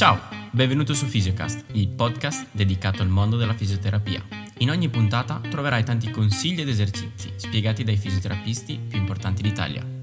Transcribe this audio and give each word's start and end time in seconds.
Ciao, 0.00 0.18
benvenuto 0.50 0.94
su 0.94 1.04
Fisiocast, 1.04 1.62
il 1.72 1.88
podcast 1.88 2.46
dedicato 2.52 3.02
al 3.02 3.10
mondo 3.10 3.36
della 3.36 3.52
fisioterapia. 3.52 4.24
In 4.60 4.70
ogni 4.70 4.88
puntata 4.88 5.42
troverai 5.46 5.84
tanti 5.84 6.10
consigli 6.10 6.62
ed 6.62 6.70
esercizi 6.70 7.30
spiegati 7.36 7.84
dai 7.84 7.98
fisioterapisti 7.98 8.80
più 8.88 8.98
importanti 8.98 9.42
d'Italia. 9.42 9.99